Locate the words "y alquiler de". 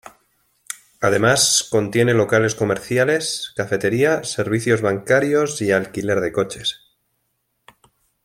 5.61-6.31